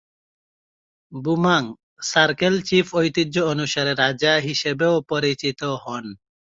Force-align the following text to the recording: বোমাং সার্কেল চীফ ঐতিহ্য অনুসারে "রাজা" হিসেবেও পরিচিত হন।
বোমাং 1.11 1.63
সার্কেল 2.03 2.55
চীফ 2.67 2.87
ঐতিহ্য 2.95 3.35
অনুসারে 3.51 3.91
"রাজা" 3.95 4.33
হিসেবেও 4.47 4.95
পরিচিত 5.11 5.61
হন। 5.83 6.05